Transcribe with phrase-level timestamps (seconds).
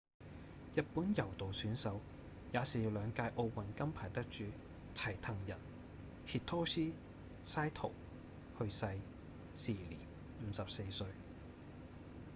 [0.73, 1.91] 日本柔道選手
[2.51, 4.45] 也是兩屆奧運金牌得主
[4.95, 5.59] 齊藤仁
[6.25, 6.93] hitoshi
[7.45, 7.91] saito
[8.57, 8.97] 去世
[9.53, 11.05] 時年54歲